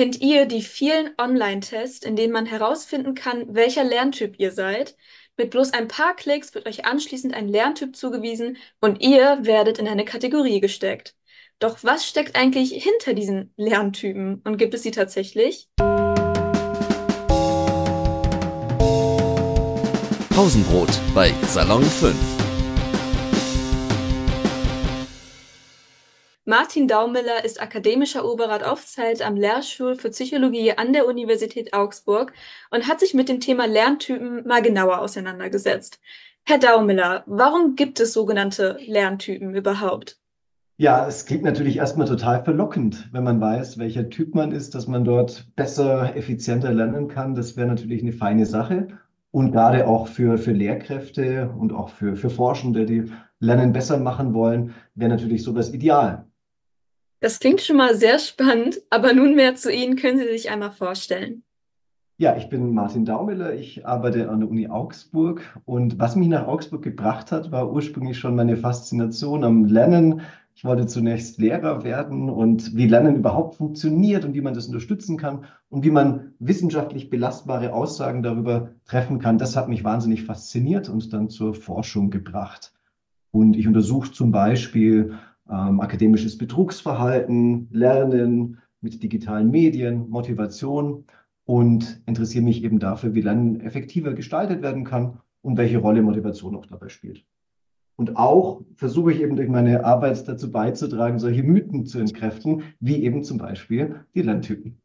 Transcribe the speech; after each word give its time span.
Kennt 0.00 0.22
ihr 0.22 0.46
die 0.46 0.62
vielen 0.62 1.10
Online-Tests, 1.18 2.06
in 2.06 2.16
denen 2.16 2.32
man 2.32 2.46
herausfinden 2.46 3.14
kann, 3.14 3.54
welcher 3.54 3.84
Lerntyp 3.84 4.36
ihr 4.38 4.50
seid? 4.50 4.96
Mit 5.36 5.50
bloß 5.50 5.74
ein 5.74 5.88
paar 5.88 6.16
Klicks 6.16 6.54
wird 6.54 6.66
euch 6.66 6.86
anschließend 6.86 7.34
ein 7.34 7.48
Lerntyp 7.48 7.94
zugewiesen 7.94 8.56
und 8.80 9.02
ihr 9.02 9.40
werdet 9.42 9.78
in 9.78 9.86
eine 9.86 10.06
Kategorie 10.06 10.60
gesteckt. 10.60 11.16
Doch 11.58 11.80
was 11.82 12.06
steckt 12.06 12.34
eigentlich 12.34 12.72
hinter 12.82 13.12
diesen 13.12 13.52
Lerntypen 13.58 14.40
und 14.42 14.56
gibt 14.56 14.72
es 14.72 14.84
sie 14.84 14.90
tatsächlich? 14.90 15.68
Pausenbrot 20.30 20.98
bei 21.14 21.34
Salon 21.46 21.82
5. 21.84 22.16
Martin 26.50 26.88
Daumiller 26.88 27.44
ist 27.44 27.62
akademischer 27.62 28.28
Oberrat 28.28 28.64
Aufzeit 28.64 29.22
am 29.22 29.36
Lehrstuhl 29.36 29.94
für 29.94 30.10
Psychologie 30.10 30.72
an 30.72 30.92
der 30.92 31.06
Universität 31.06 31.72
Augsburg 31.72 32.32
und 32.72 32.88
hat 32.88 32.98
sich 32.98 33.14
mit 33.14 33.28
dem 33.28 33.38
Thema 33.38 33.68
Lerntypen 33.68 34.44
mal 34.48 34.60
genauer 34.60 34.98
auseinandergesetzt. 34.98 36.00
Herr 36.42 36.58
Daumiller, 36.58 37.22
warum 37.26 37.76
gibt 37.76 38.00
es 38.00 38.12
sogenannte 38.12 38.80
Lerntypen 38.84 39.54
überhaupt? 39.54 40.18
Ja, 40.76 41.06
es 41.06 41.24
klingt 41.24 41.44
natürlich 41.44 41.76
erstmal 41.76 42.08
total 42.08 42.42
verlockend, 42.42 43.08
wenn 43.12 43.22
man 43.22 43.40
weiß, 43.40 43.78
welcher 43.78 44.10
Typ 44.10 44.34
man 44.34 44.50
ist, 44.50 44.74
dass 44.74 44.88
man 44.88 45.04
dort 45.04 45.46
besser, 45.54 46.16
effizienter 46.16 46.72
lernen 46.72 47.06
kann. 47.06 47.36
Das 47.36 47.56
wäre 47.56 47.68
natürlich 47.68 48.02
eine 48.02 48.12
feine 48.12 48.44
Sache. 48.44 48.88
Und 49.30 49.52
gerade 49.52 49.86
auch 49.86 50.08
für, 50.08 50.36
für 50.36 50.50
Lehrkräfte 50.50 51.54
und 51.56 51.72
auch 51.72 51.90
für, 51.90 52.16
für 52.16 52.28
Forschende, 52.28 52.86
die 52.86 53.04
Lernen 53.38 53.72
besser 53.72 53.98
machen 53.98 54.34
wollen, 54.34 54.74
wäre 54.96 55.10
natürlich 55.10 55.44
sowas 55.44 55.72
ideal. 55.72 56.26
Das 57.20 57.38
klingt 57.38 57.60
schon 57.60 57.76
mal 57.76 57.94
sehr 57.94 58.18
spannend, 58.18 58.80
aber 58.88 59.12
nunmehr 59.12 59.54
zu 59.54 59.70
Ihnen 59.70 59.96
können 59.96 60.18
Sie 60.18 60.28
sich 60.28 60.50
einmal 60.50 60.72
vorstellen. 60.72 61.42
Ja, 62.16 62.36
ich 62.36 62.48
bin 62.48 62.74
Martin 62.74 63.04
Daumiller, 63.04 63.54
ich 63.54 63.86
arbeite 63.86 64.28
an 64.28 64.40
der 64.40 64.50
Uni 64.50 64.68
Augsburg 64.68 65.42
und 65.64 65.98
was 65.98 66.16
mich 66.16 66.28
nach 66.28 66.46
Augsburg 66.46 66.82
gebracht 66.82 67.32
hat, 67.32 67.50
war 67.50 67.72
ursprünglich 67.72 68.18
schon 68.18 68.36
meine 68.36 68.56
Faszination 68.56 69.44
am 69.44 69.64
Lernen. 69.64 70.22
Ich 70.54 70.64
wollte 70.64 70.86
zunächst 70.86 71.38
Lehrer 71.38 71.84
werden 71.84 72.28
und 72.28 72.76
wie 72.76 72.86
Lernen 72.86 73.16
überhaupt 73.16 73.54
funktioniert 73.54 74.26
und 74.26 74.34
wie 74.34 74.42
man 74.42 74.52
das 74.52 74.66
unterstützen 74.66 75.16
kann 75.16 75.44
und 75.70 75.84
wie 75.84 75.90
man 75.90 76.34
wissenschaftlich 76.38 77.08
belastbare 77.08 77.72
Aussagen 77.72 78.22
darüber 78.22 78.70
treffen 78.84 79.18
kann. 79.18 79.38
Das 79.38 79.56
hat 79.56 79.70
mich 79.70 79.84
wahnsinnig 79.84 80.24
fasziniert 80.24 80.90
und 80.90 81.14
dann 81.14 81.30
zur 81.30 81.54
Forschung 81.54 82.10
gebracht. 82.10 82.74
Und 83.30 83.56
ich 83.56 83.66
untersuche 83.66 84.12
zum 84.12 84.32
Beispiel 84.32 85.14
ähm, 85.50 85.80
akademisches 85.80 86.38
Betrugsverhalten, 86.38 87.68
Lernen 87.72 88.58
mit 88.80 89.02
digitalen 89.02 89.50
Medien, 89.50 90.08
Motivation 90.08 91.04
und 91.44 92.00
interessiere 92.06 92.44
mich 92.44 92.62
eben 92.62 92.78
dafür, 92.78 93.14
wie 93.14 93.20
Lernen 93.22 93.60
effektiver 93.60 94.14
gestaltet 94.14 94.62
werden 94.62 94.84
kann 94.84 95.18
und 95.42 95.56
welche 95.56 95.78
Rolle 95.78 96.02
Motivation 96.02 96.56
auch 96.56 96.66
dabei 96.66 96.88
spielt. 96.88 97.24
Und 97.96 98.16
auch 98.16 98.62
versuche 98.76 99.12
ich 99.12 99.20
eben 99.20 99.36
durch 99.36 99.48
meine 99.48 99.84
Arbeit 99.84 100.26
dazu 100.26 100.50
beizutragen, 100.50 101.18
solche 101.18 101.42
Mythen 101.42 101.84
zu 101.84 101.98
entkräften, 101.98 102.62
wie 102.80 103.04
eben 103.04 103.24
zum 103.24 103.36
Beispiel 103.36 104.06
die 104.14 104.22
Lerntypen. 104.22 104.80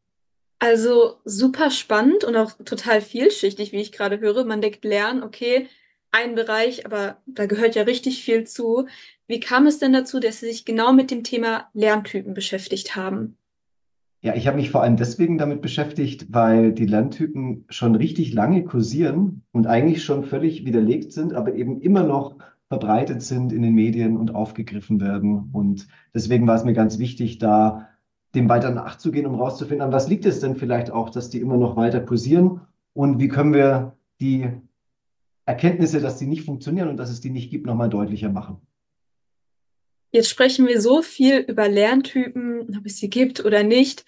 Also 0.59 1.15
super 1.23 1.69
spannend 1.69 2.23
und 2.23 2.35
auch 2.35 2.51
total 2.65 2.99
vielschichtig, 2.99 3.71
wie 3.71 3.81
ich 3.81 3.91
gerade 3.91 4.19
höre. 4.19 4.43
Man 4.45 4.61
denkt 4.61 4.83
Lernen, 4.83 5.23
okay, 5.23 5.67
ein 6.11 6.35
Bereich, 6.35 6.85
aber 6.85 7.21
da 7.25 7.45
gehört 7.45 7.75
ja 7.75 7.83
richtig 7.83 8.23
viel 8.23 8.45
zu. 8.45 8.87
Wie 9.27 9.39
kam 9.39 9.65
es 9.65 9.79
denn 9.79 9.93
dazu, 9.93 10.19
dass 10.19 10.39
Sie 10.39 10.47
sich 10.47 10.65
genau 10.65 10.93
mit 10.93 11.09
dem 11.09 11.23
Thema 11.23 11.69
Lerntypen 11.73 12.33
beschäftigt 12.33 12.95
haben? 12.95 13.37
Ja, 14.21 14.35
ich 14.35 14.47
habe 14.47 14.57
mich 14.57 14.71
vor 14.71 14.81
allem 14.81 14.97
deswegen 14.97 15.37
damit 15.37 15.61
beschäftigt, 15.61 16.27
weil 16.29 16.73
die 16.73 16.85
Lerntypen 16.85 17.65
schon 17.69 17.95
richtig 17.95 18.33
lange 18.33 18.63
kursieren 18.63 19.43
und 19.51 19.67
eigentlich 19.67 20.03
schon 20.03 20.23
völlig 20.23 20.65
widerlegt 20.65 21.11
sind, 21.11 21.33
aber 21.33 21.55
eben 21.55 21.81
immer 21.81 22.03
noch 22.03 22.35
verbreitet 22.67 23.21
sind 23.21 23.51
in 23.51 23.61
den 23.61 23.75
Medien 23.75 24.17
und 24.17 24.33
aufgegriffen 24.33 24.99
werden. 24.99 25.49
Und 25.53 25.87
deswegen 26.13 26.47
war 26.47 26.55
es 26.55 26.63
mir 26.63 26.73
ganz 26.73 26.97
wichtig, 26.97 27.37
da 27.37 27.87
dem 28.33 28.49
weiter 28.49 28.71
nachzugehen, 28.71 29.27
um 29.27 29.35
herauszufinden, 29.35 29.91
was 29.91 30.09
liegt 30.09 30.25
es 30.25 30.39
denn 30.39 30.55
vielleicht 30.55 30.91
auch, 30.91 31.09
dass 31.09 31.29
die 31.29 31.39
immer 31.39 31.57
noch 31.57 31.75
weiter 31.75 32.01
kursieren 32.01 32.61
und 32.93 33.19
wie 33.19 33.27
können 33.27 33.53
wir 33.53 33.95
die 34.19 34.49
Erkenntnisse, 35.45 35.99
dass 36.01 36.17
die 36.17 36.27
nicht 36.27 36.43
funktionieren 36.43 36.89
und 36.89 36.97
dass 36.97 37.11
es 37.11 37.21
die 37.21 37.29
nicht 37.29 37.51
gibt, 37.51 37.65
nochmal 37.65 37.89
deutlicher 37.89 38.29
machen. 38.29 38.57
Jetzt 40.11 40.29
sprechen 40.29 40.67
wir 40.67 40.81
so 40.81 41.01
viel 41.01 41.39
über 41.39 41.67
Lerntypen, 41.67 42.77
ob 42.77 42.85
es 42.85 42.97
sie 42.97 43.09
gibt 43.09 43.43
oder 43.43 43.63
nicht. 43.63 44.05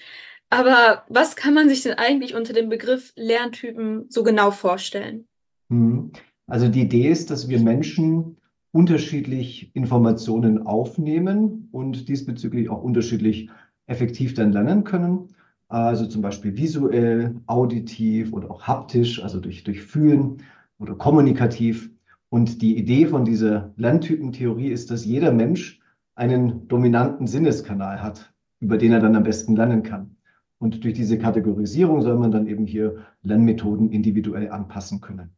Aber 0.49 1.03
was 1.09 1.35
kann 1.35 1.53
man 1.53 1.67
sich 1.67 1.83
denn 1.83 1.95
eigentlich 1.95 2.35
unter 2.35 2.53
dem 2.53 2.69
Begriff 2.69 3.11
Lerntypen 3.15 4.05
so 4.09 4.23
genau 4.23 4.51
vorstellen? 4.51 5.27
Mhm. 5.69 6.11
Also 6.47 6.69
die 6.69 6.81
Idee 6.81 7.09
ist, 7.09 7.29
dass 7.29 7.49
wir 7.49 7.59
Menschen 7.59 8.37
unterschiedlich 8.71 9.71
Informationen 9.75 10.65
aufnehmen 10.65 11.67
und 11.71 12.07
diesbezüglich 12.07 12.69
auch 12.69 12.81
unterschiedlich 12.81 13.49
effektiv 13.87 14.33
dann 14.33 14.53
lernen 14.53 14.83
können. 14.83 15.35
Also 15.67 16.05
zum 16.05 16.21
Beispiel 16.21 16.55
visuell, 16.55 17.35
auditiv 17.47 18.31
oder 18.31 18.49
auch 18.49 18.63
haptisch, 18.63 19.21
also 19.21 19.39
durch, 19.39 19.63
durch 19.65 19.81
Fühlen 19.81 20.43
oder 20.79 20.95
kommunikativ. 20.95 21.89
Und 22.29 22.61
die 22.61 22.77
Idee 22.77 23.07
von 23.07 23.25
dieser 23.25 23.73
Lerntypentheorie 23.75 24.69
ist, 24.69 24.91
dass 24.91 25.05
jeder 25.05 25.31
Mensch 25.31 25.76
einen 26.17 26.67
dominanten 26.67 27.27
Sinneskanal 27.27 28.01
hat, 28.01 28.33
über 28.59 28.77
den 28.77 28.91
er 28.91 28.99
dann 28.99 29.15
am 29.15 29.23
besten 29.23 29.55
lernen 29.55 29.83
kann. 29.83 30.17
Und 30.57 30.83
durch 30.83 30.95
diese 30.95 31.19
Kategorisierung 31.19 32.01
soll 32.01 32.17
man 32.17 32.31
dann 32.31 32.47
eben 32.47 32.65
hier 32.65 33.05
Lernmethoden 33.21 33.91
individuell 33.91 34.49
anpassen 34.49 34.99
können. 34.99 35.35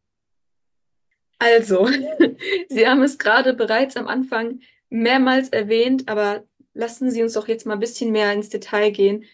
Also, 1.38 1.86
Sie 2.68 2.88
haben 2.88 3.02
es 3.02 3.18
gerade 3.18 3.52
bereits 3.52 3.96
am 3.96 4.08
Anfang 4.08 4.60
mehrmals 4.88 5.50
erwähnt, 5.50 6.08
aber 6.08 6.44
lassen 6.72 7.10
Sie 7.10 7.22
uns 7.22 7.34
doch 7.34 7.48
jetzt 7.48 7.66
mal 7.66 7.74
ein 7.74 7.80
bisschen 7.80 8.10
mehr 8.10 8.32
ins 8.32 8.48
Detail 8.48 8.90
gehen. 8.90 9.24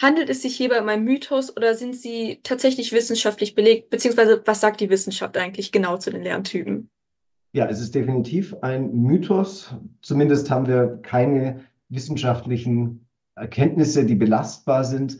Handelt 0.00 0.30
es 0.30 0.42
sich 0.42 0.56
hierbei 0.56 0.80
um 0.80 0.88
einen 0.88 1.04
Mythos 1.04 1.56
oder 1.56 1.76
sind 1.76 1.94
sie 1.94 2.40
tatsächlich 2.42 2.92
wissenschaftlich 2.92 3.54
belegt? 3.54 3.88
Beziehungsweise 3.88 4.42
was 4.44 4.60
sagt 4.60 4.80
die 4.80 4.90
Wissenschaft 4.90 5.36
eigentlich 5.36 5.70
genau 5.70 5.96
zu 5.96 6.10
den 6.10 6.22
Lerntypen? 6.22 6.90
Ja, 7.54 7.66
es 7.66 7.80
ist 7.82 7.94
definitiv 7.94 8.56
ein 8.62 8.94
Mythos. 8.94 9.74
Zumindest 10.00 10.50
haben 10.50 10.66
wir 10.66 11.00
keine 11.02 11.60
wissenschaftlichen 11.90 13.06
Erkenntnisse, 13.34 14.06
die 14.06 14.14
belastbar 14.14 14.84
sind. 14.84 15.18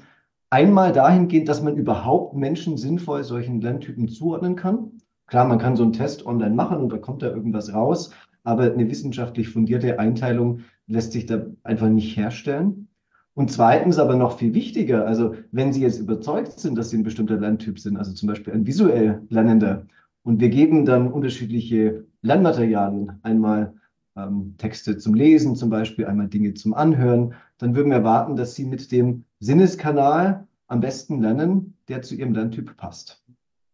Einmal 0.49 0.93
dahingehend, 0.93 1.47
dass 1.49 1.63
man 1.63 1.77
überhaupt 1.77 2.35
Menschen 2.35 2.79
sinnvoll 2.79 3.23
solchen 3.23 3.61
Lerntypen 3.61 4.09
zuordnen 4.09 4.57
kann. 4.57 4.93
Klar, 5.27 5.47
man 5.47 5.59
kann 5.59 5.77
so 5.77 5.83
einen 5.83 5.93
Test 5.93 6.25
online 6.25 6.55
machen 6.55 6.79
und 6.79 6.91
da 6.91 6.97
kommt 6.97 7.21
da 7.21 7.27
irgendwas 7.29 7.75
raus, 7.75 8.13
aber 8.45 8.73
eine 8.73 8.89
wissenschaftlich 8.89 9.51
fundierte 9.51 9.99
Einteilung 9.99 10.61
lässt 10.87 11.13
sich 11.13 11.27
da 11.27 11.45
einfach 11.65 11.89
nicht 11.89 12.17
herstellen. 12.17 12.89
Und 13.35 13.51
zweitens 13.51 13.99
aber 13.99 14.17
noch 14.17 14.39
viel 14.39 14.55
wichtiger, 14.55 15.07
also 15.07 15.35
wenn 15.53 15.73
Sie 15.73 15.83
jetzt 15.83 15.99
überzeugt 15.99 16.61
sind, 16.61 16.77
dass 16.77 16.91
Sie 16.91 16.99
ein 16.99 17.03
bestimmter 17.03 17.37
Lerntyp 17.37 17.79
sind, 17.79 17.99
also 17.99 18.13
zum 18.13 18.29
Beispiel 18.29 18.55
ein 18.55 18.67
visuell 18.67 19.23
Lernender, 19.29 19.87
und 20.25 20.41
wir 20.41 20.49
geben 20.49 20.85
dann 20.85 21.11
unterschiedliche 21.11 22.05
Lernmaterialien, 22.23 23.19
einmal 23.23 23.75
ähm, 24.17 24.55
Texte 24.59 24.99
zum 24.99 25.15
Lesen 25.15 25.57
zum 25.57 25.71
Beispiel, 25.71 26.07
einmal 26.07 26.29
Dinge 26.29 26.55
zum 26.55 26.75
Anhören, 26.75 27.35
dann 27.59 27.75
würden 27.75 27.91
wir 27.91 27.99
erwarten, 27.99 28.37
dass 28.37 28.55
Sie 28.55 28.65
mit 28.65 28.93
dem 28.93 29.25
Sinneskanal 29.41 30.47
am 30.69 30.81
besten 30.81 31.21
lernen, 31.21 31.75
der 31.89 32.03
zu 32.03 32.15
Ihrem 32.15 32.35
Lerntyp 32.35 32.77
passt. 32.77 33.23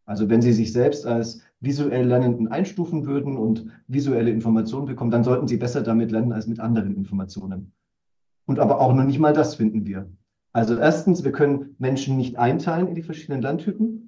Also 0.05 0.31
wenn 0.31 0.41
Sie 0.41 0.53
sich 0.53 0.73
selbst 0.73 1.07
als 1.07 1.43
visuell 1.61 2.07
Lernenden 2.07 2.49
einstufen 2.49 3.05
würden 3.05 3.37
und 3.37 3.67
visuelle 3.89 4.31
Informationen 4.31 4.87
bekommen, 4.87 5.11
dann 5.11 5.25
sollten 5.25 5.49
Sie 5.49 5.57
besser 5.57 5.83
damit 5.83 6.11
lernen 6.11 6.33
als 6.33 6.47
mit 6.47 6.61
anderen 6.61 6.97
Informationen. 6.97 7.73
Und 8.47 8.59
aber 8.59 8.81
auch 8.81 8.95
noch 8.95 9.05
nicht 9.05 9.19
mal 9.19 9.35
das 9.35 9.57
finden 9.57 9.87
wir. 9.87 10.11
Also 10.53 10.77
erstens, 10.79 11.25
wir 11.25 11.33
können 11.33 11.77
Menschen 11.79 12.17
nicht 12.17 12.39
einteilen 12.39 12.89
in 12.89 12.95
die 12.95 13.03
verschiedenen 13.03 13.43
Lerntypen. 13.43 14.08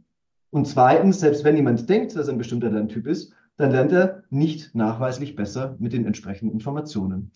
Und 0.50 0.66
zweitens, 0.66 1.20
selbst 1.20 1.44
wenn 1.44 1.56
jemand 1.56 1.88
denkt, 1.88 2.16
dass 2.16 2.26
er 2.26 2.34
ein 2.34 2.38
bestimmter 2.38 2.70
Lerntyp 2.70 3.06
ist, 3.06 3.32
dann 3.56 3.70
lernt 3.70 3.92
er 3.92 4.24
nicht 4.30 4.74
nachweislich 4.74 5.36
besser 5.36 5.76
mit 5.78 5.92
den 5.92 6.06
entsprechenden 6.06 6.52
Informationen. 6.52 7.30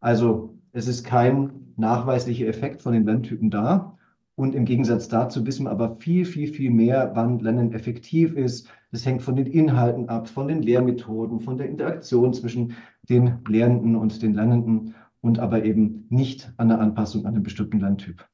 Also 0.00 0.58
es 0.72 0.86
ist 0.86 1.04
kein 1.04 1.72
nachweislicher 1.76 2.46
Effekt 2.46 2.82
von 2.82 2.92
den 2.92 3.04
Lerntypen 3.04 3.50
da. 3.50 3.96
Und 4.34 4.54
im 4.54 4.64
Gegensatz 4.64 5.08
dazu 5.08 5.46
wissen 5.46 5.66
wir 5.66 5.70
aber 5.70 5.96
viel, 5.96 6.24
viel, 6.24 6.48
viel 6.48 6.70
mehr, 6.70 7.12
wann 7.14 7.38
Lernen 7.38 7.72
effektiv 7.72 8.34
ist. 8.34 8.68
Das 8.90 9.04
hängt 9.04 9.22
von 9.22 9.36
den 9.36 9.46
Inhalten 9.46 10.08
ab, 10.08 10.28
von 10.28 10.48
den 10.48 10.62
Lehrmethoden, 10.62 11.40
von 11.40 11.58
der 11.58 11.68
Interaktion 11.68 12.32
zwischen 12.32 12.74
den 13.08 13.38
Lehrenden 13.46 13.96
und 13.96 14.22
den 14.22 14.34
Lernenden 14.34 14.94
und 15.20 15.38
aber 15.38 15.64
eben 15.64 16.06
nicht 16.10 16.52
an 16.56 16.68
der 16.68 16.80
Anpassung 16.80 17.26
an 17.26 17.34
einen 17.34 17.42
bestimmten 17.42 17.80
Landtyp. 17.80 18.26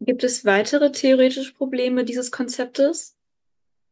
Gibt 0.00 0.24
es 0.24 0.44
weitere 0.44 0.92
theoretische 0.92 1.52
Probleme 1.54 2.04
dieses 2.04 2.30
Konzeptes? 2.30 3.16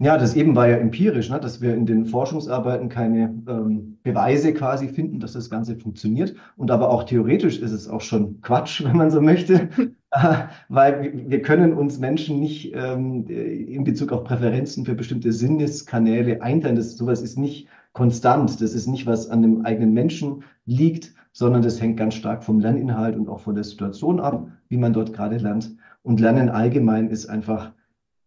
Ja, 0.00 0.16
das 0.16 0.36
eben 0.36 0.54
war 0.54 0.68
ja 0.68 0.76
empirisch, 0.76 1.28
ne, 1.28 1.40
dass 1.40 1.60
wir 1.60 1.74
in 1.74 1.84
den 1.84 2.06
Forschungsarbeiten 2.06 2.88
keine 2.88 3.34
ähm, 3.48 3.98
Beweise 4.04 4.54
quasi 4.54 4.86
finden, 4.86 5.18
dass 5.18 5.32
das 5.32 5.50
Ganze 5.50 5.76
funktioniert. 5.76 6.36
Und 6.56 6.70
aber 6.70 6.90
auch 6.90 7.02
theoretisch 7.02 7.58
ist 7.58 7.72
es 7.72 7.88
auch 7.88 8.00
schon 8.00 8.40
Quatsch, 8.40 8.82
wenn 8.84 8.96
man 8.96 9.10
so 9.10 9.20
möchte. 9.20 9.68
weil 10.68 11.12
wir 11.28 11.42
können 11.42 11.74
uns 11.74 11.98
Menschen 11.98 12.38
nicht 12.38 12.72
ähm, 12.74 13.26
in 13.26 13.84
Bezug 13.84 14.12
auf 14.12 14.24
Präferenzen 14.24 14.86
für 14.86 14.94
bestimmte 14.94 15.32
Sinneskanäle 15.32 16.40
einteilen. 16.42 16.76
Das, 16.76 16.96
sowas 16.96 17.20
ist 17.20 17.36
nicht 17.36 17.66
konstant. 17.92 18.60
Das 18.62 18.74
ist 18.74 18.86
nicht, 18.86 19.04
was 19.04 19.28
an 19.28 19.42
dem 19.42 19.66
eigenen 19.66 19.92
Menschen 19.92 20.44
liegt, 20.64 21.12
sondern 21.32 21.62
das 21.62 21.80
hängt 21.80 21.96
ganz 21.96 22.14
stark 22.14 22.44
vom 22.44 22.60
Lerninhalt 22.60 23.16
und 23.16 23.28
auch 23.28 23.40
von 23.40 23.56
der 23.56 23.64
Situation 23.64 24.20
ab, 24.20 24.46
wie 24.68 24.76
man 24.76 24.92
dort 24.92 25.12
gerade 25.12 25.38
lernt. 25.38 25.76
Und 26.08 26.20
Lernen 26.20 26.48
allgemein 26.48 27.10
ist 27.10 27.26
einfach 27.26 27.74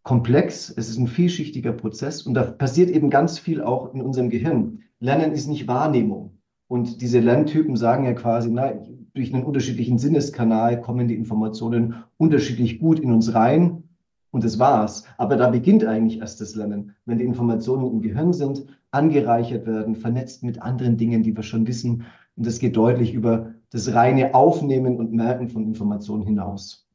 komplex. 0.03 0.69
Es 0.69 0.87
ist 0.87 0.99
ein 0.99 1.07
vielschichtiger 1.07 1.71
Prozess 1.71 2.21
und 2.21 2.35
da 2.35 2.43
passiert 2.43 2.91
eben 2.91 3.09
ganz 3.09 3.39
viel 3.39 3.59
auch 3.59 3.91
in 3.95 4.03
unserem 4.03 4.29
Gehirn. 4.29 4.83
Lernen 4.99 5.31
ist 5.31 5.47
nicht 5.47 5.67
Wahrnehmung. 5.67 6.37
Und 6.67 7.01
diese 7.01 7.19
Lerntypen 7.19 7.75
sagen 7.75 8.05
ja 8.05 8.13
quasi, 8.13 8.51
na, 8.51 8.73
durch 9.15 9.33
einen 9.33 9.43
unterschiedlichen 9.43 9.97
Sinneskanal 9.97 10.79
kommen 10.79 11.07
die 11.07 11.15
Informationen 11.15 11.95
unterschiedlich 12.17 12.77
gut 12.77 12.99
in 12.99 13.11
uns 13.11 13.33
rein 13.33 13.81
und 14.29 14.43
das 14.43 14.59
war's. 14.59 15.05
Aber 15.17 15.35
da 15.35 15.49
beginnt 15.49 15.83
eigentlich 15.83 16.19
erst 16.19 16.39
das 16.39 16.53
Lernen, 16.53 16.91
wenn 17.07 17.17
die 17.17 17.25
Informationen 17.25 17.91
im 17.91 18.01
Gehirn 18.03 18.31
sind, 18.31 18.63
angereichert 18.91 19.65
werden, 19.65 19.95
vernetzt 19.95 20.43
mit 20.43 20.61
anderen 20.61 20.97
Dingen, 20.97 21.23
die 21.23 21.35
wir 21.35 21.41
schon 21.41 21.65
wissen. 21.65 22.03
Und 22.35 22.45
das 22.45 22.59
geht 22.59 22.77
deutlich 22.77 23.15
über 23.15 23.55
das 23.71 23.91
reine 23.91 24.35
Aufnehmen 24.35 24.97
und 24.97 25.13
Merken 25.13 25.49
von 25.49 25.63
Informationen 25.63 26.21
hinaus. 26.21 26.87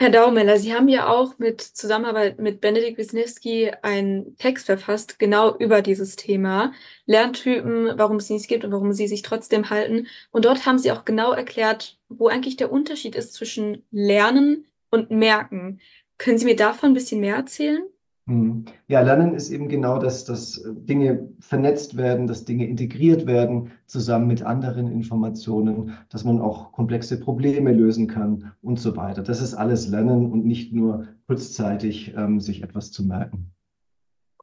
Herr 0.00 0.10
Daumeller, 0.10 0.58
Sie 0.60 0.72
haben 0.74 0.86
ja 0.88 1.08
auch 1.08 1.38
mit 1.38 1.60
Zusammenarbeit 1.60 2.38
mit 2.38 2.60
Benedikt 2.60 2.98
Wisniewski 2.98 3.72
einen 3.82 4.36
Text 4.36 4.66
verfasst, 4.66 5.18
genau 5.18 5.56
über 5.56 5.82
dieses 5.82 6.14
Thema 6.14 6.72
Lerntypen, 7.06 7.98
warum 7.98 8.18
es 8.18 8.30
nichts 8.30 8.46
gibt 8.46 8.64
und 8.64 8.70
warum 8.70 8.92
sie 8.92 9.08
sich 9.08 9.22
trotzdem 9.22 9.70
halten. 9.70 10.06
Und 10.30 10.44
dort 10.44 10.66
haben 10.66 10.78
Sie 10.78 10.92
auch 10.92 11.04
genau 11.04 11.32
erklärt, 11.32 11.98
wo 12.08 12.28
eigentlich 12.28 12.56
der 12.56 12.70
Unterschied 12.70 13.16
ist 13.16 13.34
zwischen 13.34 13.84
Lernen 13.90 14.68
und 14.90 15.10
Merken. 15.10 15.80
Können 16.16 16.38
Sie 16.38 16.44
mir 16.44 16.56
davon 16.56 16.90
ein 16.90 16.94
bisschen 16.94 17.20
mehr 17.20 17.34
erzählen? 17.36 17.82
Hm. 18.28 18.66
Ja, 18.88 19.00
Lernen 19.00 19.34
ist 19.34 19.48
eben 19.48 19.68
genau 19.68 19.98
das, 19.98 20.26
dass 20.26 20.62
Dinge 20.66 21.30
vernetzt 21.40 21.96
werden, 21.96 22.26
dass 22.26 22.44
Dinge 22.44 22.66
integriert 22.66 23.26
werden, 23.26 23.72
zusammen 23.86 24.26
mit 24.26 24.42
anderen 24.42 24.92
Informationen, 24.92 25.96
dass 26.10 26.24
man 26.24 26.38
auch 26.38 26.72
komplexe 26.72 27.18
Probleme 27.18 27.72
lösen 27.72 28.06
kann 28.06 28.52
und 28.60 28.78
so 28.78 28.96
weiter. 28.96 29.22
Das 29.22 29.40
ist 29.40 29.54
alles 29.54 29.88
Lernen 29.88 30.30
und 30.30 30.44
nicht 30.44 30.74
nur 30.74 31.08
kurzzeitig 31.26 32.12
ähm, 32.18 32.38
sich 32.38 32.62
etwas 32.62 32.92
zu 32.92 33.02
merken. 33.02 33.50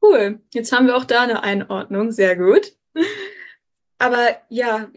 Cool, 0.02 0.40
jetzt 0.52 0.72
haben 0.72 0.88
wir 0.88 0.98
auch 0.98 1.06
da 1.06 1.22
eine 1.22 1.44
Einordnung, 1.44 2.12
sehr 2.12 2.36
gut. 2.36 2.76
Aber 4.00 4.30
ja, 4.50 4.90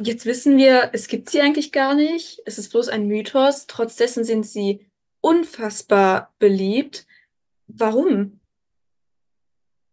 jetzt 0.00 0.26
wissen 0.26 0.56
wir, 0.56 0.90
es 0.92 1.08
gibt 1.08 1.28
sie 1.28 1.40
eigentlich 1.40 1.72
gar 1.72 1.96
nicht. 1.96 2.40
Es 2.46 2.56
ist 2.58 2.70
bloß 2.70 2.88
ein 2.88 3.08
Mythos. 3.08 3.66
Trotz 3.66 3.96
dessen 3.96 4.22
sind 4.22 4.46
sie 4.46 4.86
unfassbar 5.20 6.32
beliebt. 6.38 7.07
Warum? 7.68 8.40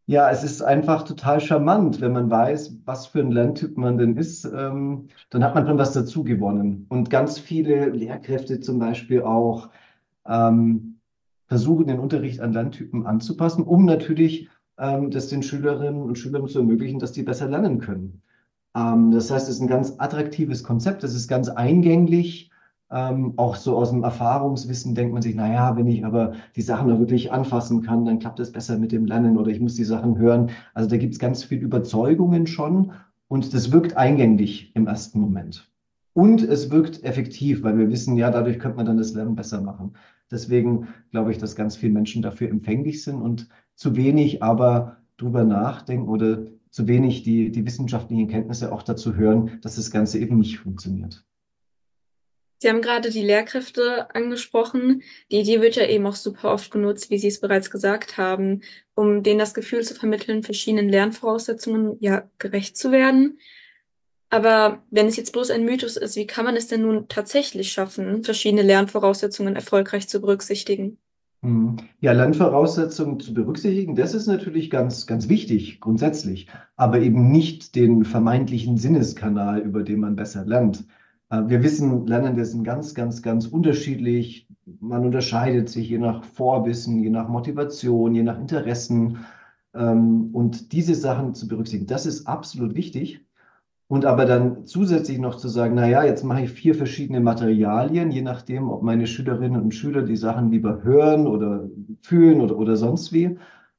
Ja, 0.08 0.30
es 0.30 0.44
ist 0.44 0.62
einfach 0.62 1.04
total 1.04 1.40
charmant, 1.42 2.00
wenn 2.00 2.14
man 2.14 2.30
weiß, 2.30 2.78
was 2.86 3.08
für 3.08 3.22
ein 3.22 3.32
Lerntyp 3.32 3.76
man 3.76 3.98
denn 3.98 4.16
ist. 4.18 4.46
Ähm, 4.46 5.08
dann 5.32 5.44
hat 5.44 5.56
man 5.56 5.66
schon 5.66 5.80
was 5.80 5.94
dazu 5.94 6.24
gewonnen. 6.24 6.86
Und 6.90 7.10
ganz 7.10 7.40
viele 7.40 7.90
Lehrkräfte 7.90 8.60
zum 8.60 8.78
Beispiel 8.78 9.24
auch 9.24 9.70
ähm, 10.28 11.00
versuchen, 11.48 11.88
den 11.88 12.00
Unterricht 12.00 12.40
an 12.40 12.54
Lerntypen 12.54 13.08
anzupassen, 13.08 13.64
um 13.64 13.86
natürlich 13.86 14.48
ähm, 14.78 15.10
das 15.10 15.28
den 15.30 15.42
Schülerinnen 15.42 16.04
und 16.04 16.18
Schülern 16.18 16.48
zu 16.48 16.60
ermöglichen, 16.60 17.00
dass 17.00 17.12
die 17.12 17.24
besser 17.24 17.48
lernen 17.50 17.80
können. 17.80 18.22
Ähm, 18.76 19.12
das 19.12 19.32
heißt, 19.32 19.50
es 19.50 19.56
ist 19.56 19.62
ein 19.62 19.68
ganz 19.68 19.96
attraktives 19.98 20.64
Konzept, 20.64 21.04
es 21.04 21.16
ist 21.16 21.28
ganz 21.28 21.50
eingänglich 21.50 22.52
ähm, 22.92 23.34
auch 23.38 23.56
so 23.56 23.78
aus 23.78 23.92
dem 23.92 24.04
Erfahrungswissen 24.04 24.96
denkt 24.96 25.14
man 25.14 25.22
sich, 25.22 25.36
naja, 25.36 25.76
wenn 25.76 25.88
ich 25.88 26.06
aber 26.06 26.34
die 26.56 26.62
Sachen 26.62 27.00
wirklich 27.00 27.32
anfassen 27.32 27.82
kann, 27.82 28.06
dann 28.06 28.20
klappt 28.20 28.40
es 28.40 28.52
besser 28.52 28.78
mit 28.78 28.92
dem 28.92 29.06
Lernen 29.06 29.38
oder 29.38 29.52
ich 29.52 29.60
muss 29.60 29.76
die 29.76 29.84
Sachen 29.84 30.18
hören. 30.18 30.52
Also 30.74 30.90
da 30.90 30.98
gibt 30.98 31.14
es 31.14 31.20
ganz 31.20 31.44
viel 31.44 31.60
Überzeugungen 31.60 32.48
schon 32.48 32.92
und 33.28 33.54
das 33.54 33.72
wirkt 33.72 33.98
eingängig 33.98 34.72
im 34.76 34.88
ersten 34.88 35.20
Moment. 35.20 35.70
Und 36.14 36.42
es 36.42 36.72
wirkt 36.72 37.04
effektiv, 37.04 37.64
weil 37.64 37.78
wir 37.78 37.90
wissen, 37.90 38.16
ja, 38.16 38.32
dadurch 38.32 38.60
könnte 38.60 38.78
man 38.78 38.86
dann 38.86 38.98
das 38.98 39.14
Lernen 39.14 39.36
besser 39.36 39.62
machen. 39.62 39.94
Deswegen 40.32 40.88
glaube 41.12 41.32
ich, 41.32 41.38
dass 41.38 41.56
ganz 41.56 41.76
viele 41.76 41.94
Menschen 41.94 42.22
dafür 42.22 42.50
empfänglich 42.50 43.04
sind 43.04 43.22
und 43.22 43.50
zu 43.76 43.96
wenig 43.96 44.42
aber 44.42 44.98
drüber 45.18 45.44
nachdenken 45.44 46.08
oder 46.08 46.46
zu 46.70 46.88
wenig 46.88 47.24
die, 47.24 47.52
die 47.52 47.66
wissenschaftlichen 47.66 48.28
Kenntnisse 48.28 48.72
auch 48.72 48.84
dazu 48.84 49.16
hören, 49.16 49.60
dass 49.62 49.76
das 49.76 49.92
Ganze 49.92 50.20
eben 50.20 50.38
nicht 50.38 50.60
funktioniert. 50.60 51.25
Sie 52.66 52.72
haben 52.72 52.82
gerade 52.82 53.12
die 53.12 53.22
Lehrkräfte 53.22 54.08
angesprochen. 54.16 55.04
Die 55.30 55.42
Idee 55.42 55.62
wird 55.62 55.76
ja 55.76 55.86
eben 55.86 56.08
auch 56.08 56.16
super 56.16 56.52
oft 56.52 56.72
genutzt, 56.72 57.12
wie 57.12 57.20
Sie 57.20 57.28
es 57.28 57.40
bereits 57.40 57.70
gesagt 57.70 58.18
haben, 58.18 58.62
um 58.96 59.22
denen 59.22 59.38
das 59.38 59.54
Gefühl 59.54 59.84
zu 59.84 59.94
vermitteln, 59.94 60.42
verschiedenen 60.42 60.90
Lernvoraussetzungen 60.90 61.98
ja 62.00 62.28
gerecht 62.40 62.76
zu 62.76 62.92
werden. 62.92 63.38
Aber 64.32 64.82
wenn 64.90 65.06
es 65.06 65.16
jetzt 65.16 65.32
bloß 65.32 65.52
ein 65.52 65.64
Mythos 65.64 65.96
ist, 65.96 66.16
wie 66.16 66.26
kann 66.26 66.44
man 66.44 66.56
es 66.56 66.66
denn 66.66 66.82
nun 66.82 67.08
tatsächlich 67.08 67.72
schaffen, 67.72 68.24
verschiedene 68.24 68.64
Lernvoraussetzungen 68.64 69.56
erfolgreich 69.56 70.08
zu 70.10 70.20
berücksichtigen? 70.20 70.98
Hm. 71.44 71.76
Ja, 72.00 72.14
Lernvoraussetzungen 72.14 73.20
zu 73.20 73.36
berücksichtigen, 73.36 73.96
das 73.96 74.16
ist 74.16 74.26
natürlich 74.26 74.72
ganz, 74.72 75.06
ganz 75.06 75.30
wichtig, 75.30 75.82
grundsätzlich, 75.82 76.48
aber 76.78 77.00
eben 77.00 77.30
nicht 77.30 77.76
den 77.76 78.06
vermeintlichen 78.06 78.78
Sinneskanal, 78.78 79.62
über 79.62 79.84
den 79.84 80.00
man 80.00 80.16
besser 80.16 80.44
lernt. 80.48 80.84
Äh, 81.30 81.44
wir 81.48 81.64
wissen, 81.64 82.08
Lernende 82.08 82.46
sind 82.46 82.64
ganz, 82.64 82.94
ganz, 82.94 83.22
ganz 83.22 83.48
unterschiedlich. 83.48 84.48
Man 84.80 85.06
unterscheidet 85.06 85.70
sich 85.70 85.90
je 85.90 85.98
nach 85.98 86.24
Vorwissen, 86.24 87.00
je 87.00 87.10
nach 87.10 87.28
Motivation, 87.28 88.16
je 88.16 88.24
nach 88.24 88.40
Interessen. 88.40 89.20
Ähm, 89.74 90.30
und 90.34 90.72
diese 90.72 90.96
Sachen 90.96 91.34
zu 91.34 91.48
berücksichtigen, 91.48 91.88
das 91.88 92.06
ist 92.06 92.28
absolut 92.28 92.76
wichtig. 92.76 93.22
Und 93.88 94.06
aber 94.06 94.26
dann 94.26 94.66
zusätzlich 94.66 95.20
noch 95.20 95.36
zu 95.38 95.48
sagen, 95.48 95.76
naja, 95.76 96.04
jetzt 96.04 96.24
mache 96.24 96.42
ich 96.42 96.52
vier 96.52 96.74
verschiedene 96.74 97.20
Materialien, 97.20 98.10
je 98.12 98.24
nachdem, 98.24 98.72
ob 98.72 98.82
meine 98.82 99.06
Schülerinnen 99.06 99.62
und 99.62 99.76
Schüler 99.76 100.02
die 100.02 100.16
Sachen 100.16 100.50
lieber 100.50 100.82
hören 100.84 101.28
oder 101.28 101.70
fühlen 102.02 102.42
oder, 102.42 102.58
oder 102.58 102.76
sonst 102.78 103.14
wie, 103.14 103.38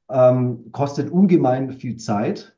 ähm, 0.08 0.70
kostet 0.70 1.10
ungemein 1.10 1.72
viel 1.72 1.96
Zeit 1.96 2.55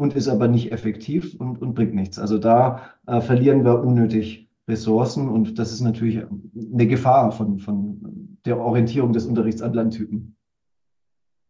und 0.00 0.14
ist 0.14 0.28
aber 0.28 0.48
nicht 0.48 0.72
effektiv 0.72 1.34
und, 1.38 1.60
und 1.60 1.74
bringt 1.74 1.94
nichts. 1.94 2.18
Also 2.18 2.38
da 2.38 2.94
äh, 3.06 3.20
verlieren 3.20 3.64
wir 3.64 3.80
unnötig 3.80 4.48
Ressourcen 4.66 5.28
und 5.28 5.58
das 5.58 5.72
ist 5.72 5.82
natürlich 5.82 6.24
eine 6.72 6.86
Gefahr 6.86 7.32
von, 7.32 7.58
von 7.58 8.38
der 8.46 8.58
Orientierung 8.58 9.12
des 9.12 9.26
Unterrichts 9.26 9.60
an 9.60 9.74
Lerntypen. 9.74 10.36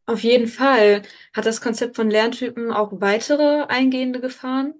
Auf 0.06 0.24
jeden 0.24 0.48
Fall. 0.48 1.02
Hat 1.32 1.46
das 1.46 1.60
Konzept 1.60 1.94
von 1.94 2.10
Lerntypen 2.10 2.72
auch 2.72 3.00
weitere 3.00 3.66
eingehende 3.68 4.20
Gefahren? 4.20 4.74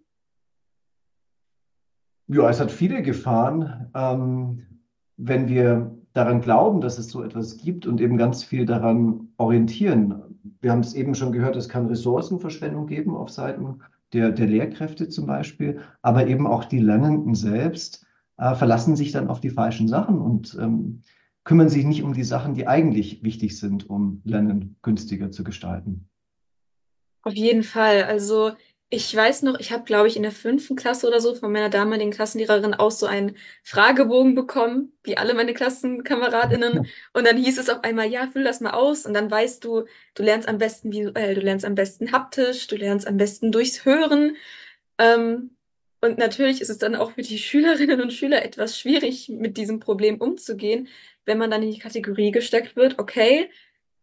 Ja, 2.27 2.51
es 2.51 2.59
hat 2.59 2.73
viele 2.73 3.03
Gefahren. 3.03 3.91
Ähm, 3.95 4.67
wenn 5.17 5.49
wir 5.49 5.97
daran 6.13 6.41
glauben, 6.41 6.81
dass 6.81 6.99
es 6.99 7.09
so 7.09 7.23
etwas 7.23 7.59
gibt 7.59 7.87
und 7.87 8.01
eben 8.01 8.17
ganz 8.17 8.43
viel 8.43 8.67
daran 8.67 9.29
orientieren, 9.37 10.30
wir 10.61 10.73
haben 10.73 10.81
es 10.81 10.95
eben 10.95 11.15
schon 11.15 11.33
gehört, 11.33 11.57
es 11.57 11.69
kann 11.69 11.87
Ressourcenverschwendung 11.87 12.87
geben 12.87 13.17
auf 13.17 13.31
Seiten 13.31 13.81
der, 14.13 14.33
der 14.33 14.47
Lehrkräfte 14.47 15.09
zum 15.09 15.27
Beispiel, 15.27 15.81
aber 16.03 16.27
eben 16.27 16.47
auch 16.47 16.65
die 16.65 16.81
Lernenden 16.81 17.35
selbst 17.35 18.07
äh, 18.39 18.55
verlassen 18.55 18.97
sich 18.97 19.13
dann 19.13 19.29
auf 19.29 19.41
die 19.41 19.51
falschen 19.51 19.89
Sachen 19.89 20.19
und 20.19 20.57
ähm, 20.61 21.03
kümmern 21.45 21.69
sich 21.69 21.85
nicht 21.85 22.03
um 22.03 22.13
die 22.13 22.25
Sachen, 22.25 22.55
die 22.55 22.67
eigentlich 22.67 23.23
wichtig 23.23 23.59
sind, 23.59 23.89
um 23.89 24.21
Lernen 24.25 24.77
günstiger 24.83 25.31
zu 25.31 25.45
gestalten. 25.45 26.09
Auf 27.23 27.35
jeden 27.35 27.63
Fall. 27.63 28.05
Also 28.05 28.53
ich 28.93 29.15
weiß 29.15 29.43
noch, 29.43 29.61
ich 29.61 29.71
habe, 29.71 29.85
glaube 29.85 30.09
ich, 30.09 30.17
in 30.17 30.25
der 30.25 30.33
fünften 30.33 30.75
Klasse 30.75 31.07
oder 31.07 31.21
so 31.21 31.37
von 31.37 31.53
meiner 31.53 31.71
damaligen 31.71 32.11
Klassenlehrerin 32.11 32.75
auch 32.75 32.91
so 32.91 33.07
einen 33.07 33.37
Fragebogen 33.63 34.35
bekommen, 34.35 34.93
wie 35.05 35.17
alle 35.17 35.33
meine 35.35 35.55
KlassenkameradInnen. 35.55 36.89
Und 37.13 37.27
dann 37.27 37.37
hieß 37.37 37.59
es 37.59 37.69
auf 37.71 37.85
einmal, 37.85 38.09
ja, 38.11 38.27
füll 38.27 38.43
das 38.43 38.61
mal 38.61 38.73
aus. 38.73 39.07
Und 39.07 39.15
dann 39.15 39.31
weißt 39.31 39.65
du, 39.65 39.85
du 40.15 40.23
lernst 40.25 40.49
am 40.49 40.59
besten 40.59 40.93
visuell, 40.93 41.37
du 41.37 41.41
lernst 41.41 41.65
am 41.65 41.77
besten 41.77 42.11
haptisch, 42.11 42.67
du 42.67 42.77
lernst 42.77 43.07
am 43.07 43.17
besten 43.17 43.53
durchs 43.53 43.85
Hören. 43.85 44.37
Ähm, 44.99 45.57
und 46.01 46.19
natürlich 46.19 46.61
ist 46.61 46.71
es 46.71 46.79
dann 46.79 46.97
auch 46.97 47.13
für 47.13 47.23
die 47.23 47.39
Schülerinnen 47.39 48.01
und 48.01 48.13
Schüler 48.13 48.45
etwas 48.45 48.77
schwierig, 48.77 49.29
mit 49.29 49.57
diesem 49.57 49.79
Problem 49.79 50.21
umzugehen, 50.21 50.89
wenn 51.27 51.39
man 51.39 51.51
dann 51.51 51.63
in 51.63 51.71
die 51.71 51.79
Kategorie 51.79 52.33
gesteckt 52.33 52.75
wird, 52.75 52.99
okay, 52.99 53.51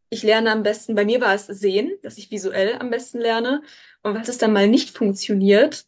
ich 0.10 0.24
lerne 0.24 0.52
am 0.52 0.64
besten, 0.64 0.96
bei 0.96 1.06
mir 1.06 1.22
war 1.22 1.34
es 1.34 1.48
sehen, 1.48 1.92
dass 2.02 2.18
ich 2.18 2.32
visuell 2.32 2.76
am 2.80 2.90
besten 2.90 3.20
lerne. 3.20 3.62
Und 4.04 4.16
was 4.16 4.30
es 4.30 4.38
dann 4.38 4.54
mal 4.54 4.68
nicht 4.68 4.96
funktioniert, 4.96 5.86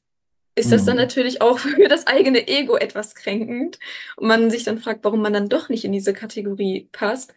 ist 0.55 0.71
das 0.71 0.85
dann 0.85 0.95
mhm. 0.95 1.03
natürlich 1.03 1.41
auch 1.41 1.59
für 1.59 1.87
das 1.87 2.07
eigene 2.07 2.47
Ego 2.47 2.75
etwas 2.75 3.15
kränkend. 3.15 3.79
Und 4.17 4.27
man 4.27 4.49
sich 4.49 4.63
dann 4.63 4.79
fragt, 4.79 5.03
warum 5.03 5.21
man 5.21 5.33
dann 5.33 5.49
doch 5.49 5.69
nicht 5.69 5.85
in 5.85 5.91
diese 5.91 6.13
Kategorie 6.13 6.89
passt. 6.91 7.33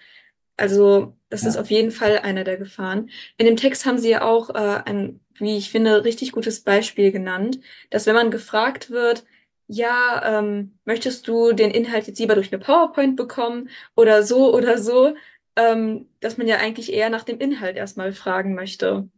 Also, 0.56 1.14
das 1.30 1.42
ja. 1.42 1.48
ist 1.48 1.56
auf 1.56 1.70
jeden 1.70 1.90
Fall 1.90 2.18
einer 2.18 2.44
der 2.44 2.56
Gefahren. 2.56 3.10
In 3.38 3.46
dem 3.46 3.56
Text 3.56 3.86
haben 3.86 3.98
Sie 3.98 4.10
ja 4.10 4.22
auch 4.22 4.50
äh, 4.50 4.82
ein, 4.84 5.20
wie 5.38 5.56
ich 5.56 5.70
finde, 5.70 6.04
richtig 6.04 6.32
gutes 6.32 6.60
Beispiel 6.60 7.10
genannt, 7.12 7.60
dass 7.90 8.06
wenn 8.06 8.14
man 8.14 8.30
gefragt 8.30 8.90
wird, 8.90 9.24
ja, 9.66 10.38
ähm, 10.38 10.78
möchtest 10.84 11.26
du 11.28 11.52
den 11.52 11.70
Inhalt 11.70 12.06
jetzt 12.06 12.18
lieber 12.18 12.34
durch 12.34 12.52
eine 12.52 12.62
PowerPoint 12.62 13.16
bekommen 13.16 13.70
oder 13.96 14.22
so 14.22 14.54
oder 14.54 14.76
so, 14.78 15.14
ähm, 15.56 16.06
dass 16.20 16.38
man 16.38 16.46
ja 16.46 16.56
eigentlich 16.56 16.92
eher 16.92 17.10
nach 17.10 17.24
dem 17.24 17.38
Inhalt 17.38 17.76
erstmal 17.76 18.12
fragen 18.12 18.54
möchte. 18.54 19.08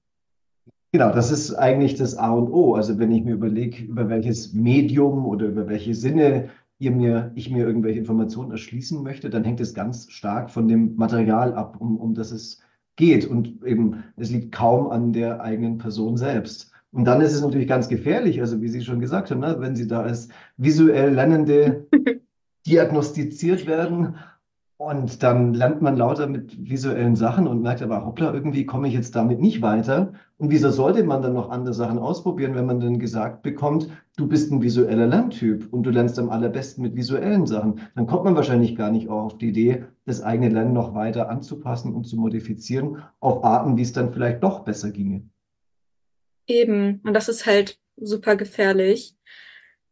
Genau, 0.92 1.12
das 1.12 1.32
ist 1.32 1.54
eigentlich 1.54 1.96
das 1.96 2.16
A 2.16 2.32
und 2.32 2.52
O. 2.52 2.74
Also 2.74 2.98
wenn 2.98 3.10
ich 3.10 3.24
mir 3.24 3.34
überlege, 3.34 3.82
über 3.84 4.08
welches 4.08 4.52
Medium 4.52 5.26
oder 5.26 5.46
über 5.46 5.68
welche 5.68 5.94
Sinne 5.94 6.50
mir, 6.78 7.32
ich 7.34 7.50
mir 7.50 7.66
irgendwelche 7.66 7.98
Informationen 7.98 8.50
erschließen 8.50 9.02
möchte, 9.02 9.30
dann 9.30 9.44
hängt 9.44 9.60
es 9.60 9.74
ganz 9.74 10.10
stark 10.10 10.50
von 10.50 10.68
dem 10.68 10.96
Material 10.96 11.54
ab, 11.54 11.76
um, 11.80 11.96
um 11.96 12.14
das 12.14 12.30
es 12.30 12.60
geht. 12.96 13.26
Und 13.26 13.64
eben, 13.64 14.04
es 14.16 14.30
liegt 14.30 14.52
kaum 14.52 14.90
an 14.90 15.12
der 15.12 15.40
eigenen 15.40 15.78
Person 15.78 16.16
selbst. 16.16 16.70
Und 16.92 17.06
dann 17.06 17.20
ist 17.20 17.32
es 17.32 17.42
natürlich 17.42 17.66
ganz 17.66 17.88
gefährlich, 17.88 18.40
also 18.40 18.60
wie 18.60 18.68
Sie 18.68 18.82
schon 18.82 19.00
gesagt 19.00 19.30
haben, 19.30 19.40
ne, 19.40 19.56
wenn 19.58 19.74
Sie 19.74 19.88
da 19.88 20.02
als 20.02 20.28
visuell 20.58 21.14
Lernende 21.14 21.88
diagnostiziert 22.66 23.66
werden 23.66 24.14
und 24.76 25.22
dann 25.22 25.54
lernt 25.54 25.82
man 25.82 25.96
lauter 25.96 26.26
mit 26.26 26.68
visuellen 26.68 27.14
Sachen 27.14 27.46
und 27.46 27.62
merkt 27.62 27.80
aber, 27.80 28.04
hoppla, 28.04 28.34
irgendwie 28.34 28.66
komme 28.66 28.88
ich 28.88 28.94
jetzt 28.94 29.14
damit 29.14 29.40
nicht 29.40 29.62
weiter. 29.62 30.12
Und 30.36 30.50
wieso 30.50 30.70
sollte 30.70 31.04
man 31.04 31.22
dann 31.22 31.34
noch 31.34 31.50
andere 31.50 31.74
Sachen 31.74 31.98
ausprobieren, 31.98 32.56
wenn 32.56 32.66
man 32.66 32.80
dann 32.80 32.98
gesagt 32.98 33.42
bekommt, 33.42 33.88
du 34.16 34.26
bist 34.26 34.50
ein 34.50 34.62
visueller 34.62 35.06
Lerntyp 35.06 35.72
und 35.72 35.84
du 35.84 35.90
lernst 35.90 36.18
am 36.18 36.28
allerbesten 36.28 36.82
mit 36.82 36.96
visuellen 36.96 37.46
Sachen? 37.46 37.80
Dann 37.94 38.08
kommt 38.08 38.24
man 38.24 38.34
wahrscheinlich 38.34 38.74
gar 38.74 38.90
nicht 38.90 39.08
auf 39.08 39.38
die 39.38 39.50
Idee, 39.50 39.84
das 40.06 40.22
eigene 40.22 40.48
Lernen 40.48 40.72
noch 40.72 40.94
weiter 40.94 41.30
anzupassen 41.30 41.94
und 41.94 42.04
zu 42.08 42.16
modifizieren 42.16 42.98
auf 43.20 43.44
Arten, 43.44 43.76
wie 43.76 43.82
es 43.82 43.92
dann 43.92 44.12
vielleicht 44.12 44.42
doch 44.42 44.64
besser 44.64 44.90
ginge. 44.90 45.22
Eben, 46.48 47.00
und 47.04 47.14
das 47.14 47.28
ist 47.28 47.46
halt 47.46 47.78
super 47.96 48.34
gefährlich. 48.34 49.14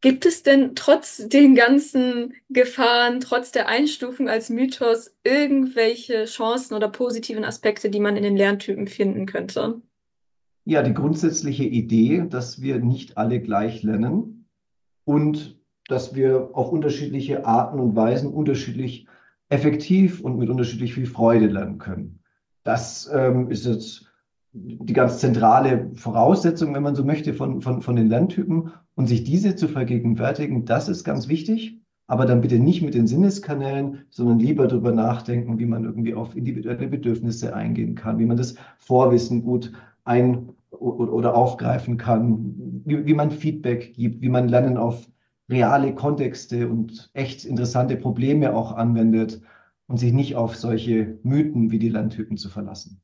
Gibt 0.03 0.27
es 0.27 0.43
denn 0.43 0.75
trotz 0.75 1.29
den 1.29 1.55
ganzen 1.55 2.35
Gefahren, 2.51 3.21
trotz 3.21 3.53
der 3.53 3.69
Einstufung 3.69 4.29
als 4.29 4.51
Mythos, 4.51 5.15
irgendwelche 5.23 6.25
Chancen 6.25 6.75
oder 6.75 6.89
positiven 6.89 7.45
Aspekte, 7.45 7.89
die 7.89 8.01
man 8.01 8.17
in 8.17 8.25
den 8.25 8.37
Lerntypen 8.37 8.89
finden 8.89 9.27
könnte? 9.27 9.81
Ja, 10.65 10.83
die 10.83 10.93
grundsätzliche 10.93 11.65
Idee, 11.65 12.27
dass 12.29 12.61
wir 12.61 12.81
nicht 12.81 13.17
alle 13.17 13.41
gleich 13.41 13.85
lernen 13.85 14.49
und 15.05 15.61
dass 15.87 16.17
wir 16.17 16.51
auf 16.53 16.73
unterschiedliche 16.73 17.47
Arten 17.47 17.79
und 17.79 17.95
Weisen 17.95 18.33
unterschiedlich 18.33 19.07
effektiv 19.51 20.21
und 20.21 20.37
mit 20.37 20.51
unterschiedlich 20.51 20.95
viel 20.95 21.07
Freude 21.07 21.47
lernen 21.47 21.79
können. 21.79 22.19
Das 22.65 23.09
ähm, 23.13 23.51
ist 23.53 23.67
jetzt 23.67 24.12
die 24.53 24.93
ganz 24.93 25.19
zentrale 25.19 25.91
Voraussetzung, 25.95 26.75
wenn 26.75 26.83
man 26.83 26.95
so 26.95 27.05
möchte, 27.05 27.33
von, 27.35 27.63
von, 27.63 27.81
von 27.81 27.97
den 27.97 28.09
Lerntypen. 28.09 28.71
Und 28.95 29.07
sich 29.07 29.25
diese 29.25 29.57
zu 29.57 29.69
vergegenwärtigen, 29.69 30.67
das 30.67 30.89
ist 30.89 31.05
ganz 31.05 31.29
wichtig. 31.29 31.81
Aber 32.07 32.27
dann 32.27 32.43
bitte 32.43 32.59
nicht 32.59 32.83
mit 32.83 32.95
den 32.95 33.07
Sinneskanälen, 33.07 34.05
sondern 34.11 34.39
lieber 34.39 34.67
darüber 34.67 34.93
nachdenken, 34.93 35.59
wie 35.59 35.65
man 35.65 35.85
irgendwie 35.85 36.15
auf 36.15 36.37
individuelle 36.37 36.89
Bedürfnisse 36.89 37.55
eingehen 37.55 37.95
kann, 37.95 38.19
wie 38.19 38.27
man 38.27 38.37
das 38.37 38.57
Vorwissen 38.77 39.43
gut 39.43 39.73
ein- 40.05 40.51
oder 40.71 41.35
aufgreifen 41.35 41.97
kann, 41.97 42.83
wie, 42.85 43.07
wie 43.07 43.15
man 43.15 43.31
Feedback 43.31 43.95
gibt, 43.95 44.21
wie 44.21 44.29
man 44.29 44.49
Lernen 44.49 44.77
auf 44.77 45.09
reale 45.49 45.95
Kontexte 45.95 46.69
und 46.69 47.11
echt 47.15 47.45
interessante 47.45 47.97
Probleme 47.97 48.55
auch 48.55 48.73
anwendet 48.73 49.41
und 49.87 49.99
sich 49.99 50.13
nicht 50.13 50.37
auf 50.37 50.57
solche 50.57 51.19
Mythen 51.23 51.71
wie 51.71 51.79
die 51.79 51.89
Lerntypen 51.89 52.37
zu 52.37 52.49
verlassen. 52.49 53.01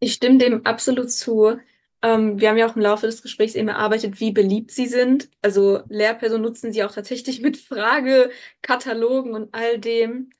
Ich 0.00 0.14
stimme 0.14 0.38
dem 0.38 0.66
absolut 0.66 1.10
zu. 1.10 1.58
Ähm, 2.02 2.40
wir 2.40 2.48
haben 2.48 2.56
ja 2.56 2.68
auch 2.68 2.76
im 2.76 2.82
Laufe 2.82 3.06
des 3.06 3.22
Gesprächs 3.22 3.54
eben 3.54 3.68
erarbeitet, 3.68 4.20
wie 4.20 4.32
beliebt 4.32 4.70
sie 4.70 4.86
sind. 4.86 5.28
Also 5.42 5.82
Lehrpersonen 5.88 6.42
nutzen 6.42 6.72
sie 6.72 6.82
auch 6.82 6.92
tatsächlich 6.92 7.42
mit 7.42 7.58
Fragekatalogen 7.58 9.34
und 9.34 9.54
all 9.54 9.78
dem. 9.78 10.30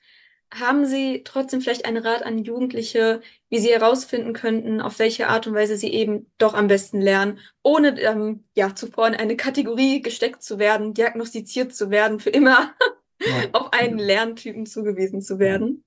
Haben 0.53 0.85
Sie 0.85 1.23
trotzdem 1.23 1.61
vielleicht 1.61 1.85
einen 1.85 2.05
Rat 2.05 2.25
an 2.25 2.39
Jugendliche, 2.39 3.21
wie 3.51 3.61
sie 3.61 3.69
herausfinden 3.69 4.33
könnten, 4.33 4.81
auf 4.81 4.99
welche 4.99 5.29
Art 5.29 5.47
und 5.47 5.55
Weise 5.55 5.77
sie 5.77 5.93
eben 5.93 6.27
doch 6.39 6.55
am 6.55 6.67
besten 6.67 7.01
lernen, 7.01 7.39
ohne 7.63 8.01
ähm, 8.01 8.43
ja 8.57 8.75
zuvor 8.75 9.07
in 9.07 9.15
eine 9.15 9.37
Kategorie 9.37 10.03
gesteckt 10.03 10.43
zu 10.43 10.59
werden, 10.59 10.93
diagnostiziert 10.93 11.73
zu 11.73 11.91
werden, 11.91 12.19
für 12.19 12.31
immer 12.31 12.75
ja. 13.21 13.35
auf 13.53 13.73
einen 13.73 13.99
Lerntypen 13.99 14.67
zugewiesen 14.67 15.23
zu 15.23 15.39
werden? 15.39 15.85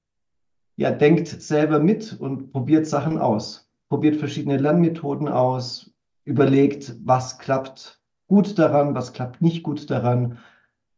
Ja, 0.78 0.92
denkt 0.92 1.28
selber 1.28 1.80
mit 1.80 2.18
und 2.18 2.54
probiert 2.54 2.88
Sachen 2.88 3.18
aus 3.18 3.63
probiert 3.94 4.16
verschiedene 4.16 4.58
Lernmethoden 4.58 5.28
aus, 5.28 5.92
überlegt, 6.26 6.96
was 7.06 7.38
klappt 7.38 8.02
gut 8.26 8.58
daran, 8.58 8.96
was 8.96 9.14
klappt 9.14 9.40
nicht 9.40 9.62
gut 9.62 9.88
daran. 9.92 10.40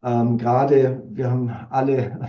Ähm, 0.02 0.38
gerade 0.38 1.04
wir 1.10 1.30
haben 1.30 1.52
alle 1.72 2.20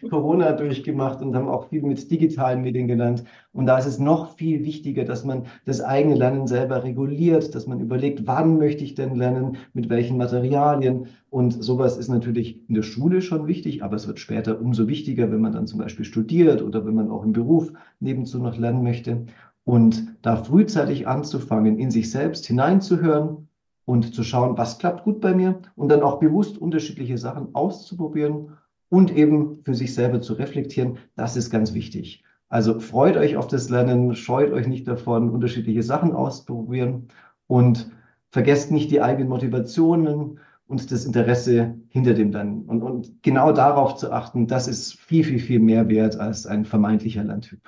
Corona 0.10 0.50
durchgemacht 0.52 1.22
und 1.22 1.36
haben 1.36 1.48
auch 1.48 1.68
viel 1.68 1.82
mit 1.82 2.10
digitalen 2.10 2.62
Medien 2.62 2.88
gelernt. 2.88 3.22
Und 3.52 3.66
da 3.66 3.78
ist 3.78 3.86
es 3.86 4.00
noch 4.00 4.34
viel 4.36 4.64
wichtiger, 4.64 5.04
dass 5.04 5.24
man 5.24 5.44
das 5.64 5.80
eigene 5.80 6.16
Lernen 6.16 6.48
selber 6.48 6.82
reguliert, 6.82 7.54
dass 7.54 7.68
man 7.68 7.78
überlegt, 7.78 8.26
wann 8.26 8.58
möchte 8.58 8.82
ich 8.82 8.96
denn 8.96 9.14
lernen, 9.14 9.58
mit 9.74 9.90
welchen 9.90 10.16
Materialien. 10.16 11.06
Und 11.28 11.62
sowas 11.62 11.96
ist 11.98 12.08
natürlich 12.08 12.68
in 12.68 12.74
der 12.74 12.82
Schule 12.82 13.22
schon 13.22 13.46
wichtig, 13.46 13.84
aber 13.84 13.94
es 13.94 14.08
wird 14.08 14.18
später 14.18 14.60
umso 14.60 14.88
wichtiger, 14.88 15.30
wenn 15.30 15.40
man 15.40 15.52
dann 15.52 15.68
zum 15.68 15.78
Beispiel 15.78 16.04
studiert 16.04 16.62
oder 16.62 16.84
wenn 16.84 16.94
man 16.94 17.10
auch 17.10 17.22
im 17.22 17.32
Beruf 17.32 17.72
nebenzu 18.00 18.38
noch 18.40 18.56
lernen 18.56 18.82
möchte. 18.82 19.26
Und 19.70 20.16
da 20.22 20.34
frühzeitig 20.34 21.06
anzufangen, 21.06 21.78
in 21.78 21.92
sich 21.92 22.10
selbst 22.10 22.44
hineinzuhören 22.44 23.46
und 23.84 24.12
zu 24.12 24.24
schauen, 24.24 24.58
was 24.58 24.80
klappt 24.80 25.04
gut 25.04 25.20
bei 25.20 25.32
mir 25.32 25.60
und 25.76 25.90
dann 25.90 26.02
auch 26.02 26.18
bewusst 26.18 26.58
unterschiedliche 26.58 27.16
Sachen 27.16 27.54
auszuprobieren 27.54 28.56
und 28.88 29.16
eben 29.16 29.60
für 29.62 29.76
sich 29.76 29.94
selber 29.94 30.20
zu 30.20 30.32
reflektieren, 30.32 30.98
das 31.14 31.36
ist 31.36 31.50
ganz 31.50 31.72
wichtig. 31.72 32.24
Also 32.48 32.80
freut 32.80 33.16
euch 33.16 33.36
auf 33.36 33.46
das 33.46 33.70
Lernen, 33.70 34.16
scheut 34.16 34.50
euch 34.50 34.66
nicht 34.66 34.88
davon, 34.88 35.30
unterschiedliche 35.30 35.84
Sachen 35.84 36.14
auszuprobieren 36.14 37.06
und 37.46 37.92
vergesst 38.32 38.72
nicht 38.72 38.90
die 38.90 39.00
eigenen 39.00 39.28
Motivationen 39.28 40.40
und 40.66 40.90
das 40.90 41.04
Interesse 41.04 41.76
hinter 41.90 42.14
dem 42.14 42.32
Lernen. 42.32 42.62
Und, 42.64 42.82
und 42.82 43.22
genau 43.22 43.52
darauf 43.52 43.94
zu 43.94 44.10
achten, 44.10 44.48
das 44.48 44.66
ist 44.66 44.94
viel, 44.94 45.22
viel, 45.22 45.38
viel 45.38 45.60
mehr 45.60 45.88
wert 45.88 46.16
als 46.16 46.44
ein 46.44 46.64
vermeintlicher 46.64 47.22
Lerntyp. 47.22 47.60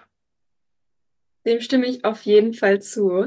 Dem 1.46 1.60
stimme 1.60 1.86
ich 1.86 2.04
auf 2.04 2.22
jeden 2.22 2.54
Fall 2.54 2.80
zu. 2.80 3.26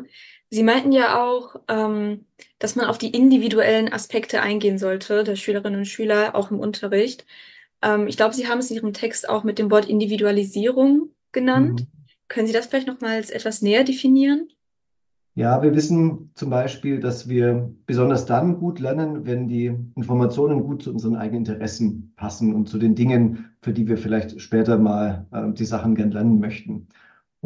Sie 0.50 0.63
meinten 0.63 0.91
ja 0.91 1.22
auch, 1.22 1.55
ähm, 1.67 2.25
dass 2.60 2.75
man 2.75 2.86
auf 2.86 2.98
die 2.98 3.10
individuellen 3.10 3.91
Aspekte 3.91 4.41
eingehen 4.41 4.77
sollte, 4.77 5.24
der 5.24 5.36
Schülerinnen 5.36 5.79
und 5.79 5.86
Schüler, 5.86 6.36
auch 6.36 6.51
im 6.51 6.60
Unterricht. 6.60 7.25
Ähm, 7.81 8.07
ich 8.07 8.17
glaube, 8.17 8.34
Sie 8.34 8.48
haben 8.48 8.60
es 8.60 8.69
in 8.69 8.77
Ihrem 8.77 8.93
Text 8.93 9.27
auch 9.27 9.43
mit 9.43 9.60
dem 9.60 9.72
Wort 9.72 9.89
Individualisierung 9.89 11.10
genannt. 11.31 11.81
Mhm. 11.81 11.88
Können 12.27 12.48
Sie 12.48 12.53
das 12.53 12.67
vielleicht 12.67 12.88
nochmals 12.88 13.29
etwas 13.29 13.62
näher 13.62 13.84
definieren? 13.84 14.48
Ja, 15.38 15.62
wir 15.62 15.75
wissen 15.75 16.31
zum 16.36 16.50
Beispiel, 16.50 17.01
dass 17.01 17.27
wir 17.27 17.69
besonders 17.86 18.25
dann 18.25 18.57
gut 18.57 18.79
lernen, 18.79 19.25
wenn 19.25 19.50
die 19.50 19.65
Informationen 19.95 20.63
gut 20.63 20.84
zu 20.84 20.91
unseren 20.91 21.17
eigenen 21.17 21.45
Interessen 21.45 22.13
passen 22.15 22.55
und 22.55 22.69
zu 22.69 22.77
den 22.77 22.95
Dingen, 22.95 23.51
für 23.62 23.74
die 23.74 23.86
wir 23.86 23.98
vielleicht 23.98 24.39
später 24.39 24.77
mal 24.77 25.27
äh, 25.31 25.51
die 25.51 25.65
Sachen 25.65 25.93
gern 25.95 26.12
lernen 26.12 26.39
möchten. 26.39 26.88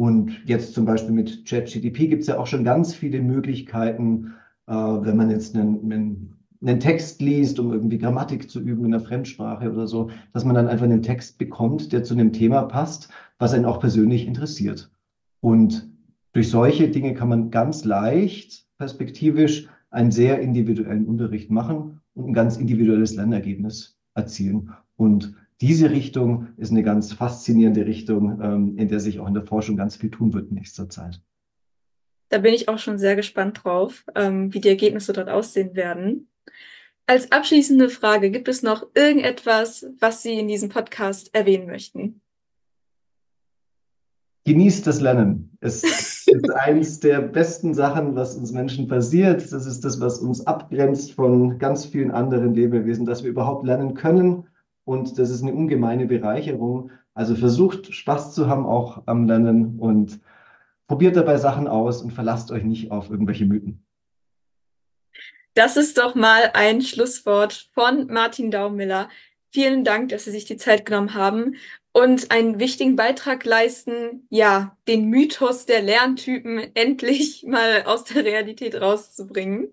Und 0.00 0.40
jetzt 0.46 0.72
zum 0.72 0.86
Beispiel 0.86 1.12
mit 1.12 1.44
ChatGDP 1.44 2.08
gibt 2.08 2.22
es 2.22 2.28
ja 2.28 2.38
auch 2.38 2.46
schon 2.46 2.64
ganz 2.64 2.94
viele 2.94 3.20
Möglichkeiten, 3.20 4.32
äh, 4.66 4.72
wenn 4.72 5.14
man 5.14 5.28
jetzt 5.28 5.54
einen, 5.54 5.92
einen, 5.92 6.36
einen, 6.62 6.80
Text 6.80 7.20
liest, 7.20 7.60
um 7.60 7.70
irgendwie 7.70 7.98
Grammatik 7.98 8.50
zu 8.50 8.60
üben 8.60 8.86
in 8.86 8.92
der 8.92 9.00
Fremdsprache 9.00 9.70
oder 9.70 9.86
so, 9.86 10.08
dass 10.32 10.46
man 10.46 10.54
dann 10.54 10.68
einfach 10.68 10.86
einen 10.86 11.02
Text 11.02 11.36
bekommt, 11.36 11.92
der 11.92 12.02
zu 12.02 12.14
einem 12.14 12.32
Thema 12.32 12.62
passt, 12.62 13.10
was 13.38 13.52
einen 13.52 13.66
auch 13.66 13.78
persönlich 13.78 14.26
interessiert. 14.26 14.90
Und 15.40 15.86
durch 16.32 16.48
solche 16.48 16.88
Dinge 16.88 17.12
kann 17.12 17.28
man 17.28 17.50
ganz 17.50 17.84
leicht 17.84 18.64
perspektivisch 18.78 19.68
einen 19.90 20.12
sehr 20.12 20.40
individuellen 20.40 21.04
Unterricht 21.04 21.50
machen 21.50 22.00
und 22.14 22.28
ein 22.28 22.32
ganz 22.32 22.56
individuelles 22.56 23.16
Lernergebnis 23.16 23.98
erzielen. 24.14 24.70
Und 24.96 25.34
diese 25.60 25.90
Richtung 25.90 26.48
ist 26.56 26.70
eine 26.70 26.82
ganz 26.82 27.12
faszinierende 27.12 27.84
Richtung, 27.84 28.40
ähm, 28.42 28.78
in 28.78 28.88
der 28.88 29.00
sich 29.00 29.20
auch 29.20 29.28
in 29.28 29.34
der 29.34 29.44
Forschung 29.44 29.76
ganz 29.76 29.96
viel 29.96 30.10
tun 30.10 30.32
wird 30.32 30.48
in 30.48 30.54
nächster 30.54 30.88
Zeit. 30.88 31.20
Da 32.30 32.38
bin 32.38 32.54
ich 32.54 32.68
auch 32.68 32.78
schon 32.78 32.98
sehr 32.98 33.16
gespannt 33.16 33.60
drauf, 33.64 34.04
ähm, 34.14 34.54
wie 34.54 34.60
die 34.60 34.68
Ergebnisse 34.68 35.12
dort 35.12 35.28
aussehen 35.28 35.74
werden. 35.74 36.28
Als 37.06 37.32
abschließende 37.32 37.90
Frage, 37.90 38.30
gibt 38.30 38.48
es 38.48 38.62
noch 38.62 38.86
irgendetwas, 38.94 39.86
was 39.98 40.22
Sie 40.22 40.38
in 40.38 40.48
diesem 40.48 40.68
Podcast 40.68 41.34
erwähnen 41.34 41.66
möchten? 41.66 42.20
Genießt 44.46 44.86
das 44.86 45.00
Lernen. 45.00 45.58
Es 45.60 45.82
ist 45.82 46.50
eines 46.54 47.00
der 47.00 47.20
besten 47.20 47.74
Sachen, 47.74 48.14
was 48.14 48.36
uns 48.36 48.52
Menschen 48.52 48.86
passiert. 48.86 49.52
Das 49.52 49.66
ist 49.66 49.84
das, 49.84 50.00
was 50.00 50.20
uns 50.20 50.46
abgrenzt 50.46 51.12
von 51.12 51.58
ganz 51.58 51.84
vielen 51.84 52.12
anderen 52.12 52.54
Lebewesen, 52.54 53.04
dass 53.04 53.24
wir 53.24 53.30
überhaupt 53.30 53.66
lernen 53.66 53.94
können 53.94 54.46
und 54.90 55.20
das 55.20 55.30
ist 55.30 55.42
eine 55.42 55.54
ungemeine 55.54 56.06
Bereicherung. 56.06 56.90
Also 57.14 57.36
versucht 57.36 57.94
Spaß 57.94 58.34
zu 58.34 58.48
haben 58.48 58.66
auch 58.66 59.02
am 59.06 59.24
Lernen 59.28 59.78
und 59.78 60.18
probiert 60.88 61.14
dabei 61.14 61.36
Sachen 61.36 61.68
aus 61.68 62.02
und 62.02 62.12
verlasst 62.12 62.50
euch 62.50 62.64
nicht 62.64 62.90
auf 62.90 63.08
irgendwelche 63.08 63.44
Mythen. 63.44 63.84
Das 65.54 65.76
ist 65.76 65.96
doch 65.96 66.16
mal 66.16 66.50
ein 66.54 66.82
Schlusswort 66.82 67.68
von 67.72 68.08
Martin 68.08 68.50
Daumiller. 68.50 69.08
Vielen 69.52 69.84
Dank, 69.84 70.08
dass 70.08 70.24
Sie 70.24 70.32
sich 70.32 70.44
die 70.44 70.56
Zeit 70.56 70.86
genommen 70.86 71.14
haben 71.14 71.54
und 71.92 72.32
einen 72.32 72.58
wichtigen 72.58 72.96
Beitrag 72.96 73.44
leisten, 73.44 74.26
ja, 74.28 74.76
den 74.88 75.08
Mythos 75.08 75.66
der 75.66 75.82
Lerntypen 75.82 76.74
endlich 76.74 77.44
mal 77.46 77.84
aus 77.84 78.04
der 78.04 78.24
Realität 78.24 78.80
rauszubringen. 78.80 79.72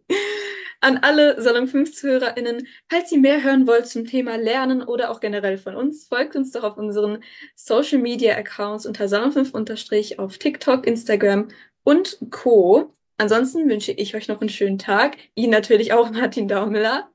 An 0.87 0.99
alle 0.99 1.41
Salon 1.41 1.67
5 1.67 1.93
ZuhörerInnen, 1.93 2.65
falls 2.87 3.11
ihr 3.11 3.19
mehr 3.19 3.43
hören 3.43 3.67
wollt 3.67 3.87
zum 3.87 4.05
Thema 4.05 4.37
Lernen 4.37 4.81
oder 4.81 5.11
auch 5.11 5.19
generell 5.19 5.57
von 5.57 5.75
uns, 5.75 6.07
folgt 6.07 6.37
uns 6.37 6.53
doch 6.53 6.63
auf 6.63 6.77
unseren 6.77 7.21
Social 7.55 7.99
Media 7.99 8.37
Accounts 8.37 8.85
unter 8.85 9.09
Salon 9.09 9.33
5 9.33 9.53
unterstrich 9.53 10.17
auf 10.17 10.37
TikTok, 10.37 10.87
Instagram 10.87 11.49
und 11.83 12.17
Co. 12.31 12.93
Ansonsten 13.17 13.69
wünsche 13.69 13.91
ich 13.91 14.15
euch 14.15 14.29
noch 14.29 14.39
einen 14.39 14.49
schönen 14.49 14.77
Tag. 14.77 15.17
Ihnen 15.35 15.51
natürlich 15.51 15.91
auch 15.91 16.09
Martin 16.13 16.47
Daumler. 16.47 17.11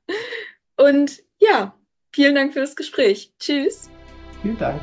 Und 0.76 1.23
ja, 1.38 1.75
vielen 2.12 2.35
Dank 2.35 2.52
für 2.52 2.61
das 2.61 2.76
Gespräch. 2.76 3.33
Tschüss. 3.38 3.88
Vielen 4.43 4.59
Dank. 4.59 4.83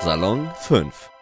Salon 0.00 0.48
5 0.60 1.15